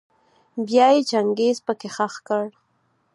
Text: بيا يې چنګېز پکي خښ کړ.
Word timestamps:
بيا 0.67 0.87
يې 0.93 1.01
چنګېز 1.09 1.57
پکي 1.65 1.89
خښ 1.95 2.13
کړ. 2.27 2.45